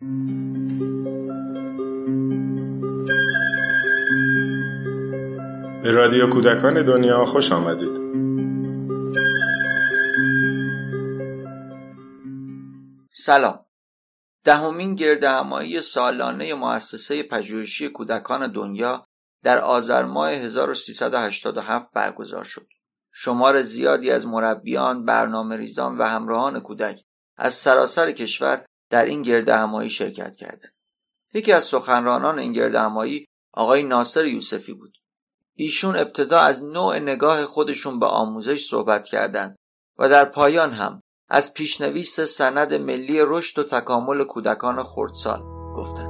[0.00, 0.06] به
[5.90, 8.00] رادیو کودکان دنیا خوش آمدید
[13.16, 13.64] سلام
[14.44, 19.06] دهمین گرد همایی سالانه مؤسسه پژوهشی کودکان دنیا
[19.42, 22.66] در آذر ماه 1387 برگزار شد.
[23.12, 27.00] شمار زیادی از مربیان، برنامه ریزان و همراهان کودک
[27.36, 30.74] از سراسر کشور در این گرد همایی شرکت کردند.
[31.34, 34.98] یکی از سخنرانان این گرد همایی آقای ناصر یوسفی بود.
[35.54, 39.56] ایشون ابتدا از نوع نگاه خودشون به آموزش صحبت کردند
[39.98, 45.42] و در پایان هم از پیشنویس سند ملی رشد و تکامل کودکان خردسال
[45.76, 46.09] گفتند.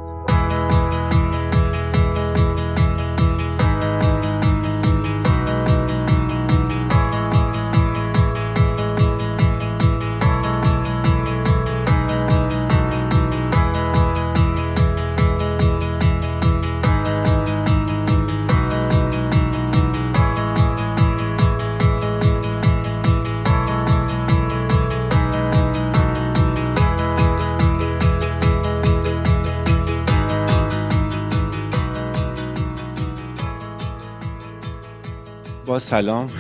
[35.71, 36.31] با سلام.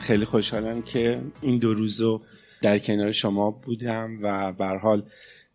[0.00, 2.20] خیلی خوشحالم که این دو روزو
[2.62, 5.02] در کنار شما بودم و بر حال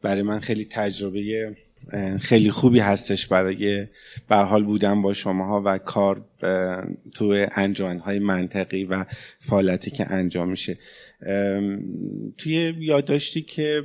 [0.02, 1.56] برای من خیلی تجربه
[2.22, 3.88] خیلی خوبی هستش برای
[4.30, 6.26] حال بودن با شماها و کار
[7.14, 7.48] تو
[8.06, 9.06] های منطقی و
[9.40, 10.78] فعالیتی که انجام میشه.
[12.38, 13.84] توی یادداشتی که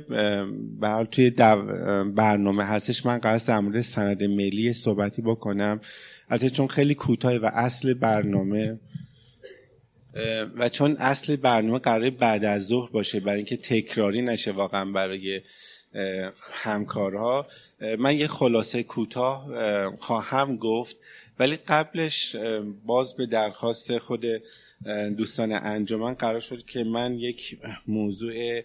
[0.81, 1.29] حال توی
[2.15, 5.79] برنامه هستش من قرار در مورد سند ملی صحبتی بکنم.
[6.29, 8.79] البته چون خیلی کوتاه و اصل برنامه
[10.55, 15.41] و چون اصل برنامه قرار بعد از ظهر باشه برای اینکه تکراری نشه واقعا برای
[16.51, 17.47] همکارها
[17.99, 19.47] من یه خلاصه کوتاه
[19.99, 20.97] خواهم گفت.
[21.39, 22.35] ولی قبلش
[22.85, 24.25] باز به درخواست خود
[25.17, 27.57] دوستان انجمن قرار شد که من یک
[27.87, 28.61] موضوع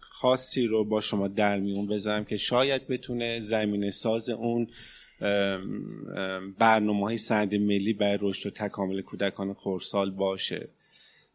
[0.00, 4.68] خاصی رو با شما در میون بذارم که شاید بتونه زمین ساز اون
[6.58, 10.68] برنامه های سند ملی برای رشد و تکامل کودکان خورسال باشه.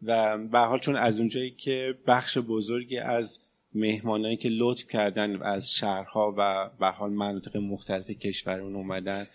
[0.03, 3.39] و به حال چون از اونجایی که بخش بزرگی از
[3.75, 9.27] مهمانایی که لطف کردن از شهرها و به حال مناطق مختلف کشورمون اومدن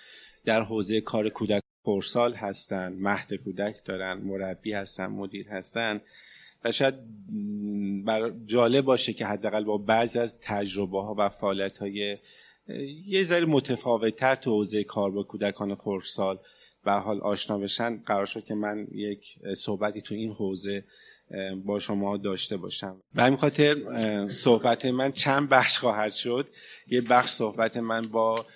[0.44, 6.00] در حوزه کار کودک خورسال هستن مهد کودک دارن مربی هستن مدیر هستن.
[6.64, 6.94] و شاید
[8.46, 12.18] جالب باشه که حداقل با بعضی از تجربه ها و فعالیت های
[13.06, 16.38] یه ذره متفاوتتر تو حوزه کار با کودکان خردسال
[16.84, 17.96] به حال آشنا بشن.
[17.96, 20.84] قرار شد که من یک صحبتی تو این حوزه
[21.64, 23.00] با شما داشته باشم.
[23.14, 23.76] به همین خاطر
[24.32, 26.48] صحبت من چند بخش خواهد شد.
[26.86, 28.46] یه بخش صحبت من با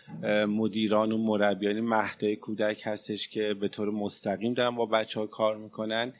[0.48, 5.56] مدیران و مربیان مهدای کودک هستش که به طور مستقیم دارن با بچه ها کار
[5.56, 6.12] می‌کنن.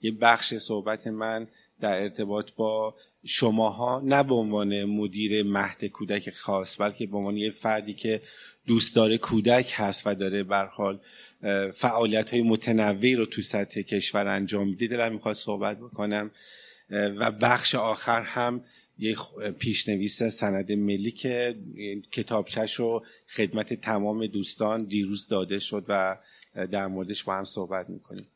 [0.00, 1.48] یه بخش صحبت من
[1.80, 2.94] در ارتباط با
[3.24, 8.22] شماها نه به عنوان مدیر مهد کودک خاص بلکه به عنوان یه فردی که
[8.66, 11.00] دوستدار کودک هست و داره بر حال
[11.74, 14.86] فعالیت های متنوعی رو تو سطح کشور انجام میده.
[14.86, 16.30] دلم می‌خواد صحبت بکنم.
[16.90, 18.64] و بخش آخر هم
[18.98, 19.16] یه
[19.58, 21.56] پیشنویس سند ملی که
[22.12, 26.16] کتابچش رو خدمت تمام دوستان دیروز داده شد و
[26.54, 28.26] در موردش با هم صحبت می‌کنیم.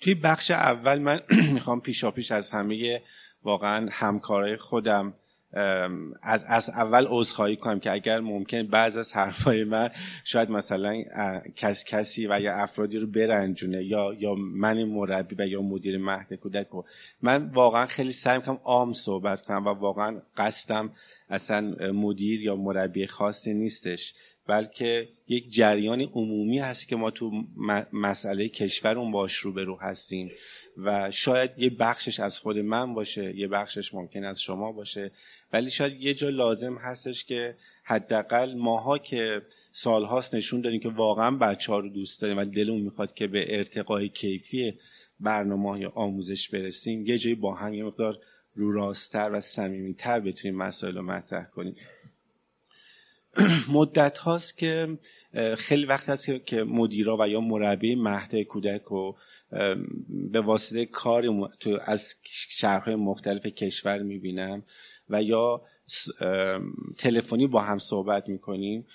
[0.00, 1.20] توی بخش اول من
[1.54, 3.02] می‌خوام پیشا پیش از همه
[3.42, 5.14] واقعا همکارای خودم
[6.22, 9.90] از از اول عذرخواهی کنم که اگر ممکن بعض از حرفای من
[10.24, 11.02] شاید مثلا
[11.56, 16.34] کس کسی و یا افرادی رو برنجونه یا یا من مربی و یا مدیر مهد
[16.34, 16.84] کودک رو.
[17.22, 20.90] من واقعا خیلی سعی می‌کنم عام صحبت کنم و واقعا قصدم
[21.30, 21.60] اصلا
[21.92, 24.14] مدیر یا مربی خاصی نیستش.
[24.48, 27.44] بلکه یک جریان عمومی هست که ما تو
[27.92, 30.30] مسئله کشورمون باش روبرو هستیم
[30.76, 35.10] و شاید یه بخشش از خود من باشه یه بخشش ممکن از شما باشه.
[35.52, 39.42] ولی شاید یه جا لازم هستش که حداقل ماها که
[39.72, 43.58] سالهاست نشون داریم که واقعا بچه ها رو دوست داریم و دلمون می‌خواد که به
[43.58, 44.74] ارتقای کیفی
[45.20, 48.18] برنامه یا آموزش برسیم یه جایی با هم یه مقدار
[48.54, 51.76] رو راستتر و صمیمیتر بتونیم مسائل رو مطرح کنیم.
[53.72, 54.98] مدت هاست که
[55.56, 59.12] خیلی وقت هست که مدیرا و یا مربی مهد کودک و
[60.08, 62.14] به واسطه کار تو از
[62.48, 64.62] شهرهای مختلف کشور می‌بینم
[65.10, 65.62] و یا
[66.98, 68.86] تلفنی با هم صحبت می‌کنیم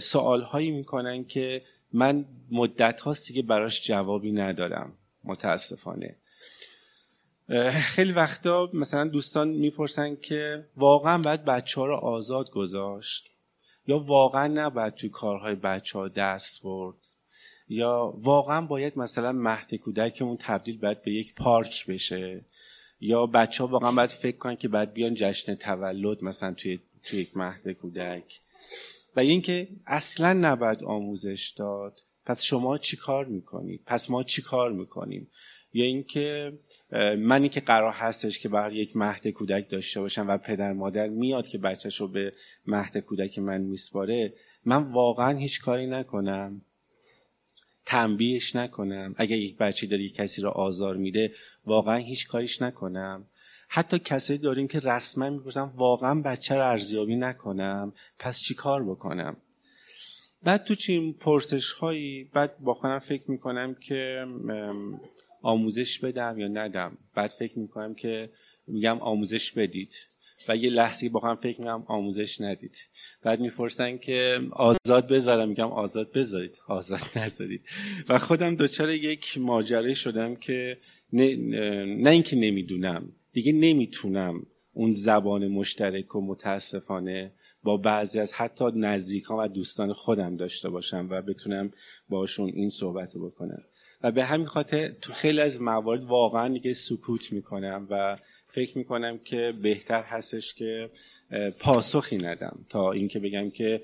[0.00, 1.62] سوال هایی می‌کنن که
[1.92, 4.92] من مدت هاستی که براش جوابی ندارم.
[5.24, 6.16] متاسفانه.
[7.72, 13.31] خیلی وقتا مثلا دوستان می‌پرسن که واقعا باید بچه ها رو آزاد گذاشت.
[13.86, 16.96] یا واقعا نباید توی کارهای بچه ها دست برد؟
[17.68, 22.44] یا واقعا باید مثلا مهد کودکمون تبدیل باید به یک پارک بشه؟
[23.00, 27.20] یا بچه ها واقعا باید فکر کنن که باید بیان جشن تولد مثلا توی, توی
[27.20, 28.40] یک مهد کودک؟
[29.16, 32.00] و اینکه اصلا نباید آموزش داد.
[32.26, 35.30] پس شما چی کار می‌کنید؟ پس ما چی کار می‌کنیم؟
[35.72, 36.58] یا اینکه
[37.18, 41.48] منی که قرار هستش که برای یک مهد کودک داشته باشم و پدر مادر میاد
[41.48, 42.32] که بچهش رو به
[42.66, 44.32] مهد کودک من میسپاره
[44.64, 46.62] من واقعا هیچ کاری نکنم.
[47.86, 49.14] تنبیهش نکنم.
[49.16, 51.34] اگر یک بچه داره یک کسی رو آزار میده
[51.66, 53.26] واقعا هیچ کاریش نکنم.
[53.68, 57.92] حتی کسایی داریم که رسما می‌پرسن واقعا بچه رو ارزیابی نکنم.
[58.18, 59.36] پس چی کار بکنم؟
[60.42, 64.26] بعد تو چین پرسش هایی بعد با خودم فکر می‌کنم که
[65.42, 68.30] آموزش بدم یا ندم بعد فکر می‌کنم که
[68.66, 69.94] میگم آموزش بدید.
[70.48, 72.76] و یه لحظه با هم فکر می‌کنم آموزش ندید.
[73.22, 75.48] بعد می‌پرسن که آزاد بذارم.
[75.48, 76.58] میگم آزاد بذارید.
[76.68, 77.64] آزاد نذارید.
[78.08, 80.78] و خودم دچار یک ماجره شدم که
[81.12, 81.36] نه,
[81.84, 83.12] نه اینکه نمی‌دونم.
[83.32, 90.36] دیگه نمی‌تونم اون زبان مشترک و متاسفانه با بعضی از حتی نزدیکان و دوستان خودم
[90.36, 91.70] داشته باشم و بتونم
[92.08, 93.62] باشون این صحبت بکنم.
[94.02, 99.18] و به همین خاطر تو خیلی از موارد واقعا دیگه سکوت می‌کنم و فکر می‌کنم
[99.18, 100.90] که بهتر هستش که
[101.58, 103.82] پاسخی ندم تا اینکه بگم که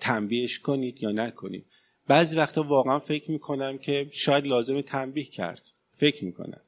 [0.00, 1.66] تنبیهش کنید یا نکنید.
[2.08, 5.62] بعضی وقتا واقعا فکر می‌کنم که شاید لازم تنبیه کرد.
[5.90, 6.60] فکر می‌کنم.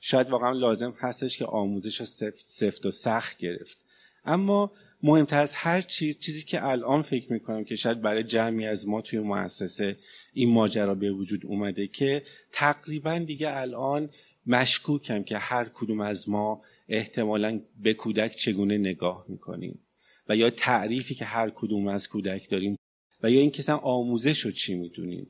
[0.00, 3.78] شاید واقعا لازم هستش که آموزش سفت, سفت و سخت گرفت.
[4.24, 4.72] اما
[5.02, 9.00] مهمتر از هر چیز چیزی که الان فکر می‌کنم که شاید برای جمعی از ما
[9.00, 9.96] توی مؤسسه
[10.36, 12.22] این ماجرا به وجود اومده که
[12.52, 14.10] تقریبا دیگه الان
[14.46, 19.78] مشکوکم که هر کدوم از ما احتمالا به کودک چگونه نگاه می‌کنیم
[20.28, 22.78] و یا تعریفی که هر کدوم از کودک داریم
[23.22, 25.26] و یا اینکه مثلا آموزش رو چی می‌دونیم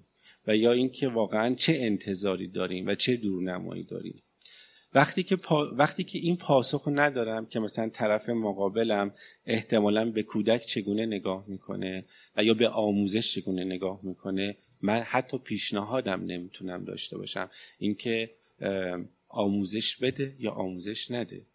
[0.47, 4.23] و یا اینکه واقعا چه انتظاری داریم و چه دورنمایی داریم.
[4.94, 5.38] وقتی که,
[5.73, 9.14] وقتی که این پاسخ ندارم که مثلا طرف مقابلم
[9.47, 12.05] احتمالا به کودک چگونه نگاه می‌کنه
[12.37, 17.50] و یا به آموزش چگونه نگاه می‌کنه من حتی پیشنهادم نمی‌تونم داشته باشم.
[17.78, 18.31] اینکه
[19.28, 21.46] آموزش بده یا آموزش نده.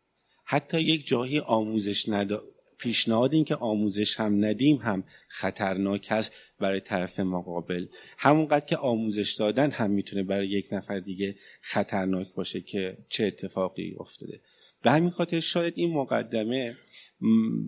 [0.44, 2.44] حتی یک جایی آموزش ندا
[2.78, 7.86] پیشنهاد این که آموزش هم ندیم هم خطرناک هست برای طرف مقابل.
[8.18, 13.96] همونقدر که آموزش دادن هم می‌تونه برای یک نفر دیگه خطرناک باشه که چه اتفاقی
[14.00, 14.40] افتاده.
[14.84, 16.78] به همین خاطر شاید این مقدمه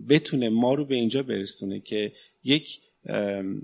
[0.08, 2.12] بتونه ما رو به اینجا برسونه که
[2.44, 2.80] یک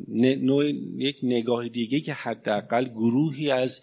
[0.08, 0.66] نوع
[0.96, 3.82] یک نگاه دیگه که حداقل گروهی از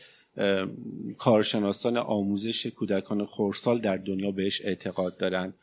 [1.18, 5.54] کارشناسان آموزش کودکان خورسال در دنیا بهش اعتقاد دارن.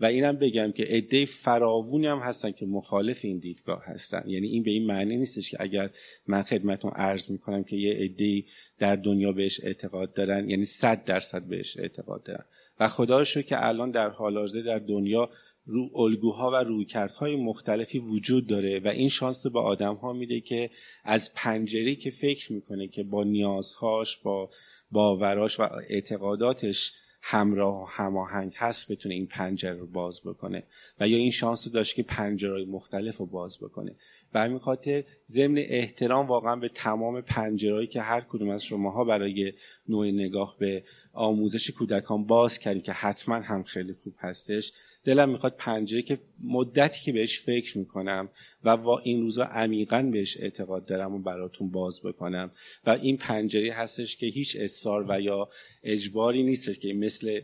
[0.00, 4.24] و اینم بگم که عده فراوونی هم هستن که مخالف این دیدگاه هستن.
[4.26, 5.90] یعنی این به این معنی نیستش که اگر
[6.26, 8.44] من خدمتون عرض می‌کنم که یه عده
[8.78, 12.44] در دنیا بهش اعتقاد دارن یعنی صد درصد بهش اعتقاد دارن.
[12.80, 15.30] و خدا که الان در حال حاضر در دنیا
[15.68, 20.70] رو الگوها و رویکردهای مختلفی وجود داره و این شانس به آدم ها میده که
[21.04, 24.50] از پنجره که فکر می‌کنه که با نیازهاش با
[24.90, 26.92] باوراش و اعتقاداتش
[27.22, 30.62] همراه و هماهنگ هست بتونه این پنجره رو باز بکنه
[31.00, 33.96] و یا این شانس رو داشت که پنجره مختلف رو باز بکنه.
[34.34, 39.52] و همین خاطر ضمن احترام واقعا به تمام پنجرهایی که هر کدوم از شماها برای
[39.88, 44.72] نوع نگاه به آموزش کودکان باز کردیم که حتما هم خیلی خوب هستش.
[45.08, 48.28] دلم می‌خواد پنجره که مدتی که بهش فکر می‌کنم
[48.64, 52.50] و با این روزا عمیقا بهش اعتقاد دارم و براتون باز بکنم.
[52.86, 55.48] و این پنجره هستش که هیچ اصرار و یا
[55.82, 57.40] اجباری نیستش که مثل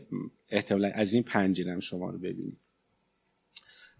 [0.49, 2.57] احتمالا از این پنجره شما رو ببینید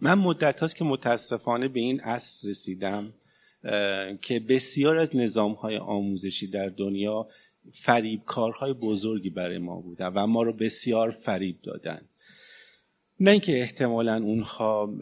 [0.02, 3.14] من مدت هاست که متاسفانه به این اصل رسیدم
[4.22, 7.28] که بسیار از نظام های آموزشی در دنیا
[7.72, 12.02] فریبکارهای بزرگی برای ما بودن و ما رو بسیار فریب دادن.
[13.20, 14.94] نه اینکه احتمالا اونها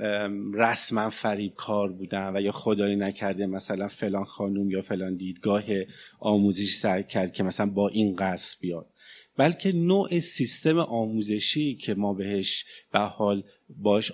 [0.53, 5.63] رسما فریب کار بودن و یا خدایی نکرده مثلا فلان خانوم یا فلان دیدگاه
[6.19, 8.87] آموزش سر کرد که مثلا با این قصد بیاد.
[9.37, 14.11] بلکه نوع سیستم آموزشی که ما بهش به حال باش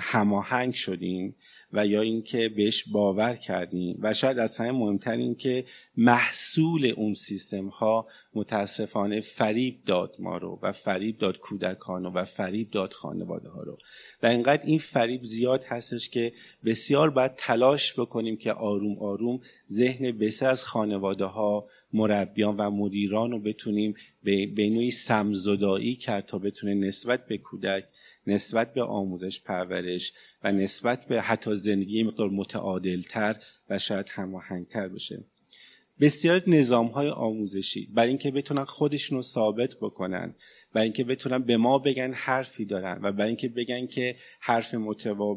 [0.00, 1.36] هماهنگ شدیم
[1.72, 3.98] و یا اینکه بهش باور کردیم.
[4.02, 5.64] و شاید از همه مهمتر این که
[5.96, 12.70] محصول اون سیستم ها متاسفانه فریب داد ما رو و فریب داد کودکان و فریب
[12.70, 13.76] داد خانواده ها رو.
[14.22, 16.32] و اینقدر این فریب زیاد هستش که
[16.64, 23.30] بسیار باید تلاش بکنیم که آروم آروم ذهن بسیار از خانواده ها مربیان و مدیران
[23.30, 27.84] رو بتونیم به, نوعی سمزدایی کرد تا بتونه نسبت به کودک
[28.26, 30.12] نسبت به آموزش پرورش
[30.44, 33.36] و نسبت به حتی زندگی مقدار متعادلتر
[33.70, 35.24] و شاید هماهنگتر بشه.
[36.00, 37.88] بسیار نظام های آموزشی.
[37.94, 40.34] برای اینکه بتونن خودشون رو ثابت بکنن
[40.72, 44.74] برای اینکه بتونن به ما بگن حرفی دارن و برای اینکه بگن که حرف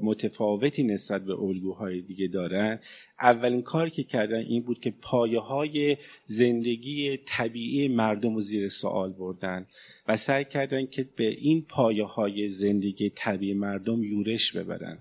[0.02, 2.80] متفاوتی نسبت به الگوهای دیگه دارن
[3.22, 9.14] اولین کاری که کردن این بود که پایه های زندگی طبیعی مردم رو زیر سوال
[9.14, 9.68] بردن.
[10.08, 14.98] و سعی کردن که به این پایه های زندگی طبیعی مردم یورش ببرن.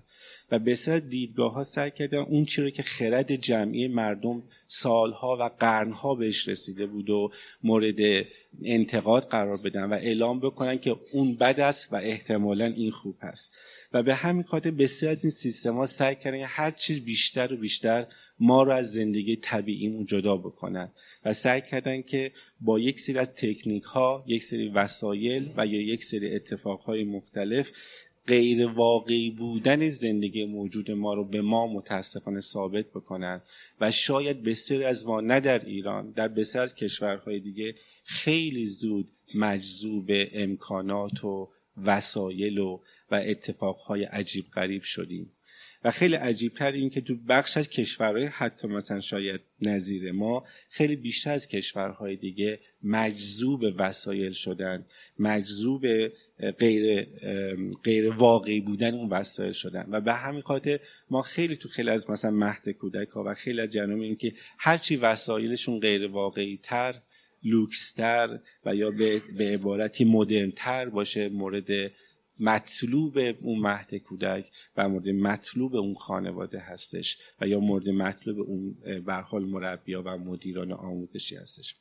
[0.51, 5.37] و به سر دیدگاه ها سعی کردن اون چی رو که خرد جمعی مردم سالها
[5.39, 7.31] و قرنها بهش رسیده بود و
[7.63, 8.25] مورد
[8.63, 13.55] انتقاد قرار بدن و اعلام بکنن که اون بد است و احتمالا این خوب است
[13.93, 17.57] و به همین خاطر بسیار از این سیستم ها سعی کردن هر چیز بیشتر و
[17.57, 18.07] بیشتر
[18.39, 20.91] ما رو از زندگی طبیعیمون جدا بکنن.
[21.25, 25.81] و سعی کردن که با یک سری از تکنیک ها یک سری وسایل و یا
[25.81, 27.71] یک سری اتفاق های مختلف
[28.27, 33.41] غیر واقعی بودن زندگی موجود ما رو به ما متاسفانه ثابت بکنن
[33.81, 39.07] و شاید بسیاری از ما نه در ایران در بسیار از کشورهای دیگه خیلی زود
[39.35, 41.49] مجذوب امکانات و
[41.83, 42.79] وسایل و
[43.11, 45.31] و اتفاقهای عجیب غریب شدیم.
[45.85, 50.95] و خیلی عجیبتر این که تو بخش از کشورهای حتی مثلا شاید نظیر ما خیلی
[50.95, 54.85] بیشتر از کشورهای دیگه مجذوب وسایل شدن
[55.19, 55.85] مجذوب
[56.59, 57.07] غیر
[57.83, 59.85] غیر واقعی بودن اون وسایل شدن.
[59.91, 63.61] و به همین خاطر ما خیلی تو خیلی از مثلا مهد کودک ها و خیلی
[63.61, 67.01] از جنوب این که هرچی وسایلشون غیر واقعی تر
[67.43, 71.91] لوکستر و یا به, به عبارتی مدرن تر باشه مورد
[72.39, 74.45] مطلوب اون مهد کودک
[74.77, 78.75] و مورد مطلوب اون خانواده هستش و یا مورد مطلوب اون
[79.05, 81.75] برحال مربیا و مدیران آموزشی هستش.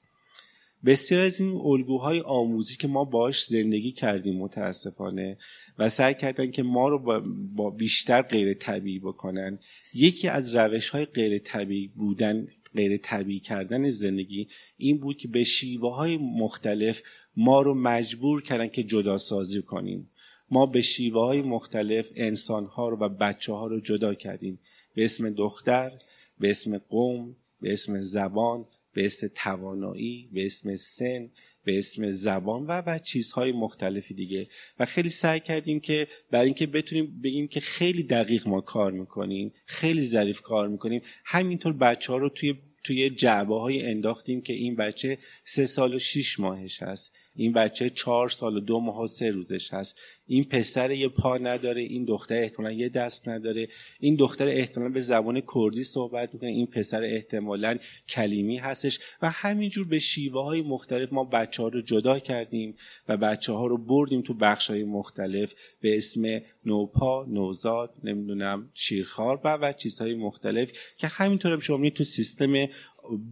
[0.84, 5.38] بسیار از این الگوهای آموزی که ما باش زندگی کردیم متاسفانه
[5.78, 7.22] و سعی کردن که ما رو
[7.54, 9.58] با بیشتر غیر طبیعی بکنن
[9.94, 15.44] یکی از روش های غیر طبیعی بودن غیر طبیعی کردن زندگی این بود که به
[15.44, 17.02] شیوه های مختلف
[17.36, 20.10] ما رو مجبور کردن که جدا سازی کنیم.
[20.50, 24.60] ما به شیوه های مختلف انسان ها رو و بچه ها رو جدا کردیم.
[24.94, 25.92] به اسم دختر
[26.40, 31.30] به اسم قوم به اسم زبان به اسم توانایی به اسم سن
[31.64, 34.46] به اسم زبان و و چیزهای مختلفی دیگه.
[34.78, 39.52] و خیلی سعی کردیم که برای اینکه بتونیم بگیم که خیلی دقیق ما کار می‌کنیم
[39.66, 44.76] خیلی ظریف کار می‌کنیم همینطور بچه ها رو توی توی جعبه های انداختیم که این
[44.76, 47.12] بچه سه سال و شیش ماهش هست.
[47.36, 49.98] این بچه چهار سال و دو ماه و سه روزش هست.
[50.26, 53.68] این پسر یه پا نداره این دختر احتمالا یه دست نداره.
[54.00, 56.50] این دختر احتمالا به زبان کردی صحبت می‌کنه.
[56.50, 58.98] این پسر احتمالا کلیمی هستش.
[59.22, 62.76] و همینجور به شیوه های مختلف ما بچه ها رو جدا کردیم
[63.08, 69.40] و بچه ها رو بردیم تو بخش های مختلف به اسم نوپا نوزاد نمی‌دونم شیرخوار
[69.44, 72.66] و و چیزهای مختلف که همینطور هم شما تو سیستم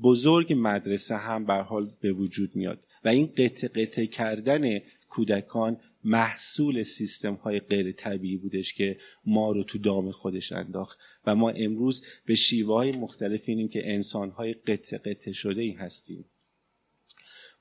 [0.03, 2.79] بزرگ مدرسه هم به حال به وجود میاد.
[3.05, 4.79] و این قطع قطع کردن
[5.09, 10.99] کودکان محصول سیستم های غیر طبیعی بودش که ما رو تو دام خودش انداخت.
[11.27, 15.73] و ما امروز به شیوه های مختلف اینیم که انسان های قطع قطع شده ای
[15.73, 16.25] هستیم.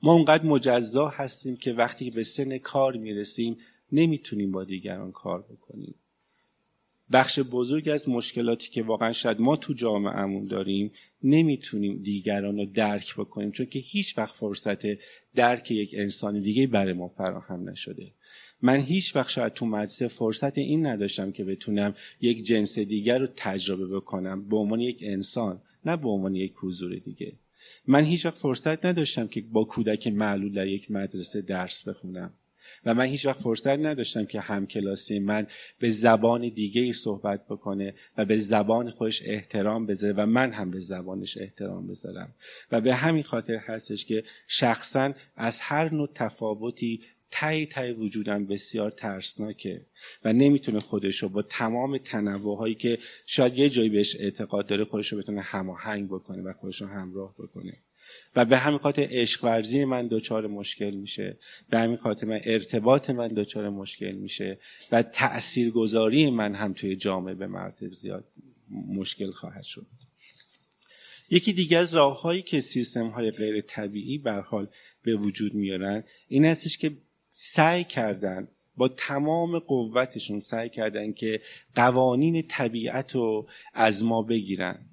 [0.02, 3.56] ما اونقدر مجزا هستیم که وقتی به سن کار می‌رسیم
[3.92, 5.94] نمی‌تونیم با دیگران کار بکنیم.
[7.12, 13.14] بخش بزرگ از مشکلاتی که واقعا شاید ما تو جامعهمون داریم نمی‌تونیم دیگران رو درک
[13.16, 14.84] بکنیم چون که هیچ وقت فرصت
[15.34, 18.12] درک یک انسان دیگه برای ما فراهم نشده.
[18.62, 23.26] من هیچ وقت شاید تو مدرسه فرصت این نداشتم که بتونم یک جنس دیگر رو
[23.36, 27.32] تجربه بکنم به عنوان یک انسان نه به عنوان یک حضور دیگه.
[27.86, 32.34] من هیچ وقت فرصت نداشتم که با کودک معلول در یک مدرسه درس بخونم.
[32.84, 35.46] و من هیچ وقت فرصت نداشتم که همکلاسی من
[35.78, 40.70] به زبان دیگه ای صحبت بکنه و به زبان خودش احترام بذاره و من هم
[40.70, 42.34] به زبانش احترام بذارم.
[42.72, 47.00] و به همین خاطر هستش که شخصا از هر نوع تفاوتی
[47.30, 49.80] تای تای وجودم بسیار ترسناکه
[50.24, 54.84] و نمی‌تونه خودش رو با تمام تنوع هایی که شاید یه جایی بهش اعتقاد داره
[54.84, 57.72] خودش رو بتونه هماهنگ بکنه و خودش رو همراه بکنه.
[58.36, 61.36] و به همین خاطر عشق ورزی من دچار مشکل میشه.
[61.70, 64.58] به همین خاطر من ارتباط من دچار مشکل میشه.
[64.92, 68.24] و تاثیرگذاری من هم توی جامعه به مراتب زیاد
[68.88, 69.86] مشکل خواهد شد.
[71.30, 74.68] یکی دیگه از راههایی که سیستم های غیر طبیعی بر حال
[75.02, 76.96] به وجود میارن این هستش که
[77.30, 81.40] سعی کردن با تمام قوتشون سعی کردن که
[81.74, 84.86] قوانین طبیعت رو از ما بگیرن.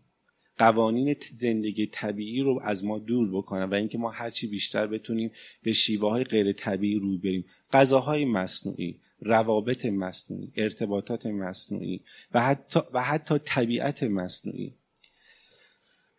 [0.59, 5.31] قوانین زندگی طبیعی رو از ما دور بکنن و اینکه ما هرچی بیشتر بتونیم
[5.63, 7.45] به شیوه های غیر طبیعی روی بریم.
[7.73, 12.01] غذاهای مصنوعی روابط مصنوعی ارتباطات مصنوعی
[12.33, 14.73] و حتی, و حتی طبیعت مصنوعی.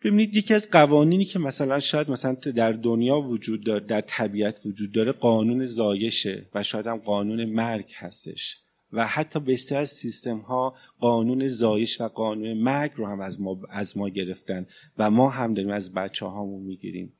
[0.03, 4.91] ببینید یکی از قوانینی که مثلا شاید مثلا در دنیا وجود داره در طبیعت وجود
[4.91, 8.57] داره قانون زایشه و شاید هم قانون مرگ هستش.
[8.93, 13.61] و حتی بسیار از سیستم ها قانون زایش و قانون مرگ رو هم از ما,
[13.69, 14.67] از ما گرفتن
[14.97, 17.13] و ما هم داریم از بچه هامون می‌گیریم.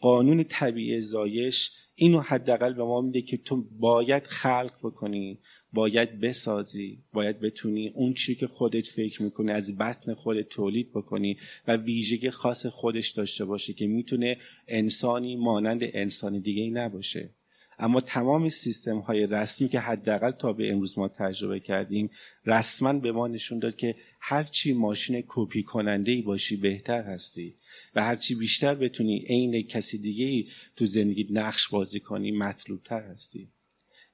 [0.00, 5.38] قانون طبیعی زایش اینو حداقل به ما میده که تو باید خلق بکنی
[5.72, 11.38] باید بسازی باید بتونی اون چی که خودت فکر می‌کنی از بطن خودت تولید بکنی
[11.68, 14.36] و ویژگی خاص خودش داشته باشه که می‌تونه
[14.68, 17.30] انسانی مانند انسانی دیگه ای نباشه.
[17.78, 22.10] اما تمام سیستم های رسمی که حداقل تا به امروز ما تجربه کردیم
[22.46, 27.54] رسما به ما نشون داد که هرچی ماشین کپی کننده ای باشی بهتر هستی
[27.94, 33.02] و هرچی بیشتر بتونی عین کسی دیگه ای تو زندگی نقش بازی کنی مطلوب تر
[33.02, 33.48] هستی.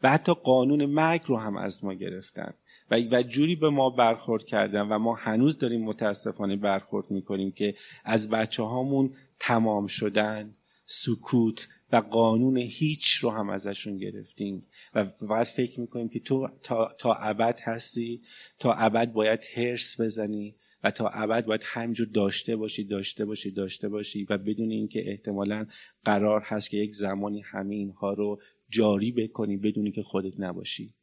[0.02, 2.54] و حتی قانون مرگ رو هم از ما گرفتن.
[2.90, 7.74] و و جوری به ما برخورد کردن و ما هنوز داریم متاسفانه برخورد می‌کنیم که
[8.04, 10.54] از بچه هامون تمام شدن
[10.90, 14.66] سکوت و قانون هیچ رو هم ازشون گرفتیم.
[14.95, 18.23] و باید فکر می‌کنیم که تو تا, تا ابد هستی
[18.59, 20.54] تا ابد باید هرس بزنی
[20.85, 25.66] و تا ابد باید همینجور داشته باشی داشته باشی داشته باشی و بدون اینکه احتمالا
[26.04, 30.95] قرار هست که یک زمانی همه اینها رو جاری بکنی بدونی که خودت نباشی.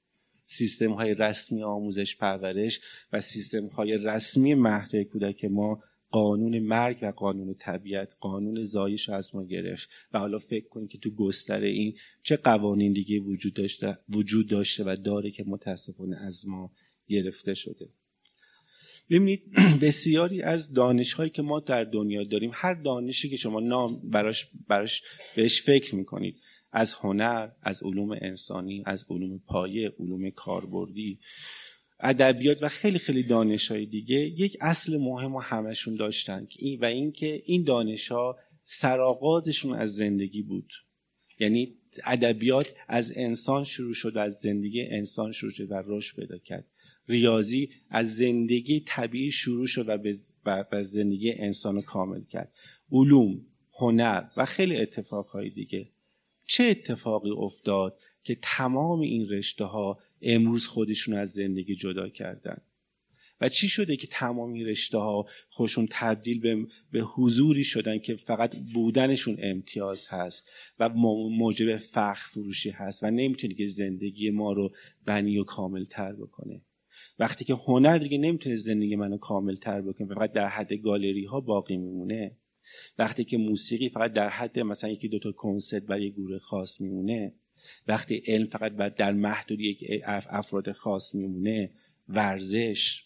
[0.46, 2.82] سیستم های رسمی آموزش پرورش
[3.14, 5.84] و سیستم های رسمی مهد کودک ما
[6.16, 10.98] قانون مرگ و قانون طبیعت قانون زایش از ما گرفت و حالا فکر کنید که
[10.98, 11.94] تو گستره این
[12.24, 16.72] چه قوانین دیگه وجود داشته وجود داشته و داره که متاسفانه از ما
[17.08, 17.90] گرفته شده.
[19.10, 19.44] ببینید
[19.82, 24.48] بسیاری از دانش هایی که ما در دنیا داریم هر دانشی که شما نام براش,
[24.68, 25.04] براش
[25.36, 26.36] بهش فکر می‌کنید
[26.72, 31.20] از هنر از علوم انسانی از علوم پایه علوم کاربردی
[32.00, 36.48] ادبیات و خیلی خیلی دانش های دیگه یک اصل مهم و همشون داشتن
[36.82, 40.74] و اینکه این دانش ها سرآغازشون از زندگی بود.
[41.40, 46.66] یعنی ادبیات از انسان شروع شد از زندگی انسان شروع شد و رشد پیدا کرد.
[47.08, 49.86] ریاضی از زندگی طبیعی شروع شد
[50.46, 52.52] و به زندگی انسان رو کامل کرد.
[52.92, 55.90] علوم هنر و خیلی اتفاقهای دیگه.
[56.46, 62.62] چه اتفاقی افتاد که تمام این رشته ها امروز خودشون از زندگی جدا کردن.
[63.42, 68.16] و چی شده که تمام این رشته ها خوشون تبدیل به, به حضوری شدن که
[68.16, 74.72] فقط بودنشون امتیاز هست و موجب فخر فروشی هست و نمی‌تونه که زندگی ما رو
[75.08, 76.62] غنی و کامل تر بکنه.
[77.20, 81.40] وقتی که هنر دیگه نمی‌تونه زندگی منو کامل تر بکنه فقط در حد گالری ها
[81.40, 82.38] باقی میمونه.
[82.98, 87.34] وقتی که موسیقی فقط در حد مثلا یکی دوتا کنسرت برای گروه خاص میمونه
[87.88, 89.84] وقتی علم فقط در محدود یک
[90.30, 91.72] افراد خاص میمونه
[92.10, 93.04] ورزش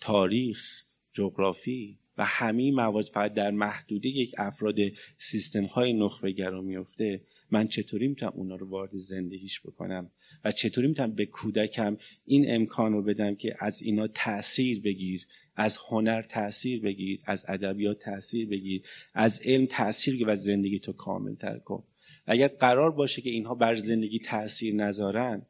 [0.00, 4.76] تاریخ جغرافی و همه مواد فقط در محدوده یک افراد
[5.18, 7.20] سیستم های نخبه گرا میفته
[7.50, 10.10] من چطوری می‌تونم اونا رو وارد زندگیش بکنم؟
[10.44, 15.78] و چطوری می‌تونم به کودکم این امکان رو بدم که از اینا تاثیر بگیر از
[15.88, 18.82] هنر تاثیر بگیر از ادبیات تاثیر بگیر
[19.14, 21.84] از علم تاثیر بگیر و زندگی تو کامل تر کن؟
[22.28, 25.46] اگر قرار باشه که اینها بر زندگی تاثیر نذارن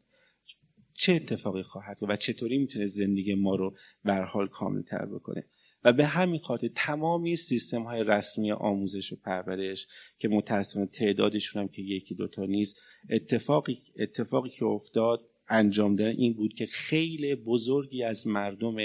[0.94, 5.44] چه اتفاقی خواهد و چطوری می‌تونه زندگی ما رو بر حال کامل تر بکنه؟
[5.84, 9.86] و به همین خاطر تمامی سیستم های رسمی آموزش و پرورش
[10.18, 12.76] که متاسفانه تعدادشون هم که یکی دوتا نیست
[13.10, 18.76] اتفاقی, اتفاقی که افتاد انجام دادن این بود که خیلی بزرگی از مردم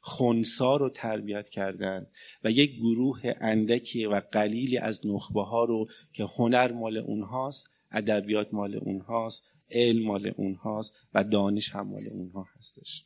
[0.00, 2.06] خونسا رو تربیت کردن
[2.44, 8.54] و یک گروه اندکی و قلیلی از نخبه ها رو که هنر مال اونهاست ادبیات
[8.54, 13.04] مال اونهاست علم مال اونهاست و دانش هم مال اونها هستش.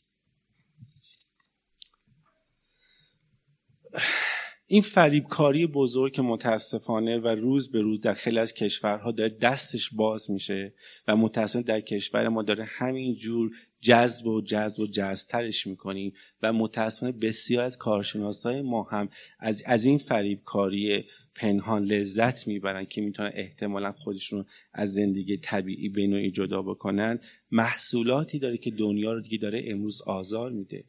[4.73, 9.91] این فریبکاری بزرگ که متاسفانه و روز به روز در خیلی از کشورها داره دستش
[9.95, 10.75] باز میشه
[11.09, 16.53] و متاسفانه در کشور ما داره همین جور جذب و جذب و جذبترش می‌کنیم و
[16.53, 19.09] متاسفانه بسیار از کارشناسای ما هم
[19.39, 21.05] از, از این فریبکاری
[21.35, 27.21] پنهان لذت می‌برن که می‌تونن احتمالا خودشون از زندگی طبیعی به نوعی جدا بکنن.
[27.51, 30.85] محصولاتی داره که دنیا رو دیگه داره امروز آزار میده.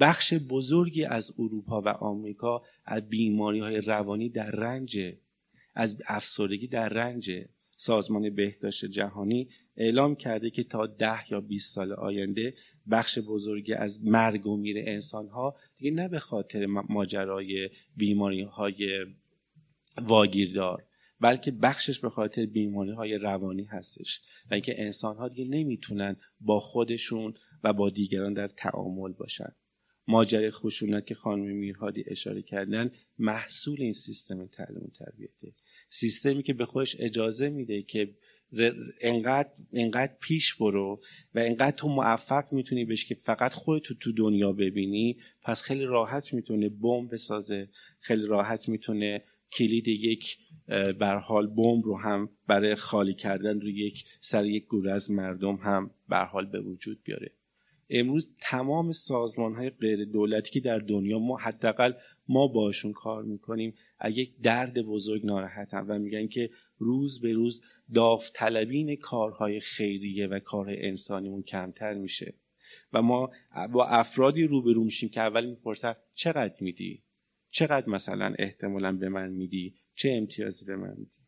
[0.00, 5.14] بخش بزرگی از اروپا و آمریکا از بیماری های روانی در رنج
[5.74, 7.44] از افسردگی در رنج
[7.76, 12.54] سازمان بهداشت جهانی اعلام کرده که تا ده یا 20 سال آینده
[12.90, 19.06] بخش بزرگی از مرگ و میر انسان ها دیگه نه به خاطر ماجرای بیماری های
[20.02, 20.84] واگیردار
[21.20, 24.20] بلکه بخشش به خاطر بیماری های روانی هستش
[24.50, 29.52] و اینکه انسان ها دیگه نمی‌تونن با خودشون و با دیگران در تعامل باشن.
[30.08, 35.52] ماجرای خشونت که خانم میرهادی اشاره کردن محصول این سیستم تعلیم و تربیته.
[35.88, 38.14] سیستمی که به خودش اجازه میده که
[39.00, 41.00] انقدر, انقدر پیش برو
[41.34, 46.34] و انقدر تو موفق می‌تونی بهش که فقط خودتو تو دنیا ببینی پس خیلی راحت
[46.34, 47.68] می‌تونه بمب بسازه.
[48.00, 50.38] خیلی راحت می‌تونه کلید یک
[50.98, 55.54] بر حال بمب رو هم برای خالی کردن رو یک سر یک گروه از مردم
[55.54, 57.32] هم بر حال به وجود بیاره.
[57.90, 61.92] امروز تمام سازمان های غیر دولتی که در دنیا ما حداقل
[62.28, 67.62] ما باشون کار می‌کنیم از یک درد بزرگ ناراحتن و میگن که روز به روز
[67.94, 72.34] داوطلبین کارهای خیریه و کارهای انسانیمون کمتر میشه.
[72.92, 73.30] و ما
[73.72, 77.02] با افرادی روبرو میشیم که اول می‌پرسن چقدر میدی؟
[77.50, 81.18] چقدر مثلا احتمالا به من میدی؟ چه امتیازی به من میدی؟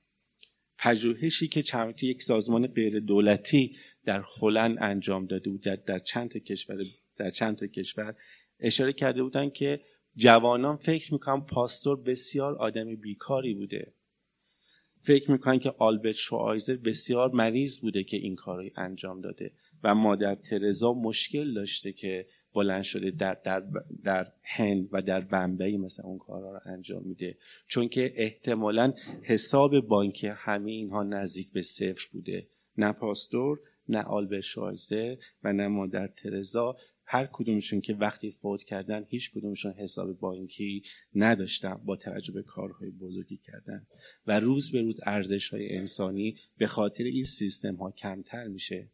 [0.79, 6.39] پژوهشی که چند یک سازمان غیر دولتی در هلند انجام داده بود در چند تا
[6.39, 6.77] کشور
[7.17, 8.15] در چند تا کشور
[8.61, 9.81] اشاره کرده بودن که
[10.17, 13.93] جوانان فکر می‌کنن پاستور بسیار آدم بیکاری بوده.
[15.03, 20.35] فکر می‌کنن که آلبرت شوایزر بسیار مریض بوده که این کار انجام داده و مادر
[20.35, 23.63] ترزا مشکل داشته که بلند شده در, در,
[24.05, 27.37] در هند و در بمبئی مثلا اون کارها رو انجام میده.
[27.67, 32.43] چون که احتمالا حساب بانکی همه اینها نزدیک به صفر بوده.
[32.77, 33.61] نه پاستور
[33.91, 36.77] نه آلبرت شوایزر و نه مادر ترزا.
[37.05, 40.83] هر کدومشون که وقتی فوت کردن هیچ کدومشون حساب بانکی
[41.15, 43.87] نداشتن با توجه به کارهای بزرگی کردن.
[44.27, 48.91] و روز به روز ارزش های انسانی به خاطر این سیستم ها کمتر میشه.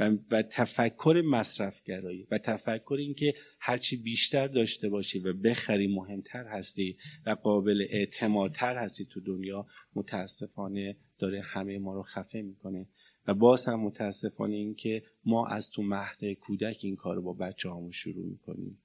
[0.00, 6.96] و, و تفکر مصرفگرایی و تفکر اینکه هرچی بیشتر داشته باشی و بخری مهمتر هستی
[7.26, 12.86] و قابل اعتمادتر هستی تو دنیا متاسفانه داره همه ما رو خفه می‌کنه.
[13.34, 17.90] باز هم متاسفانه اینکه ما از تو مهد کودک این کار رو با بچه همون
[17.90, 18.78] شروع می‌کنیم.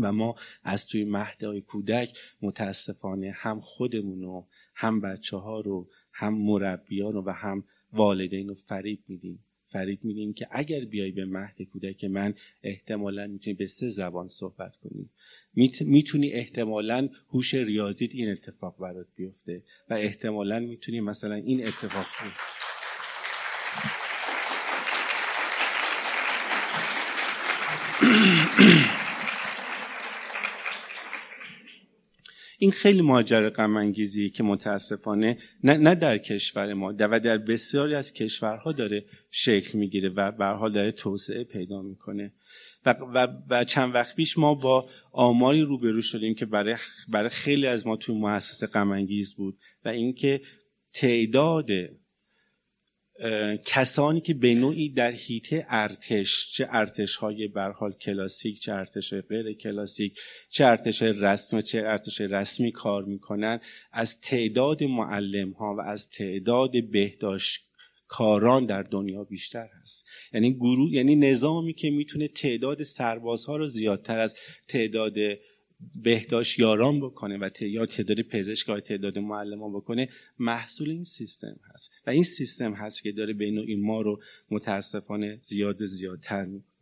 [0.00, 6.34] و ما از توی مهده کودک متاسفانه هم خودمون رو هم بچه ها رو هم
[6.34, 9.44] مربیان رو و هم والدین رو فریب میدیم.
[9.72, 14.76] فریب میدیم که اگر بیای به مهد کودک من احتمالا می‌تونی به سه زبان صحبت
[14.76, 15.10] کنی.
[15.80, 22.06] می‌تونی احتمالا هوش ریاضیت این اتفاق برات بیفته و احتمالا می‌تونی مثلا این اتفاق
[32.58, 38.12] این خیلی ماجر غم که متاسفانه نه, نه در کشور ما و در بسیاری از
[38.12, 42.32] کشورها داره شکل می‌گیره و به داره توسعه پیدا می‌کنه.
[42.86, 46.76] و, و, و چند وقت پیش ما با آماری روبرو شدیم که برای
[47.08, 50.40] برای خیلی از ما توی مؤسسه غم بود و اینکه
[50.92, 51.70] تعداد
[53.64, 59.52] کسانی که به نوعی در حیطه ارتش چه ارتش های برحال کلاسیک چه ارتش غیر
[59.52, 63.60] کلاسیک چه ارتش رسمی چه ارتش رسمی کار می‌کنن
[63.92, 67.60] از تعداد معلم ها و از تعداد بهداشت
[68.08, 70.06] کاران در دنیا بیشتر هست.
[70.32, 74.34] یعنی گروه یعنی نظامی که می‌تونه تعداد سربازها رو زیادتر از
[74.68, 75.14] تعداد
[75.94, 81.90] بهداشت یاران بکنه و یا تعداد پزشک تعداد معلمان بکنه محصول این سیستم هست.
[82.06, 86.72] و این سیستم هست که داره بین این ما رو متاسفانه زیاد زیادتر می‌کنه.